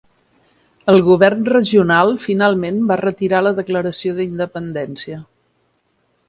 [0.93, 5.21] El govern regional finalment va retirar la declaració d'independència.